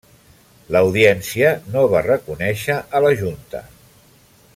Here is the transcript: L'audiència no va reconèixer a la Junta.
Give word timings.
L'audiència 0.75 1.51
no 1.75 1.83
va 1.91 2.01
reconèixer 2.07 2.79
a 2.97 3.03
la 3.07 3.13
Junta. 3.21 3.63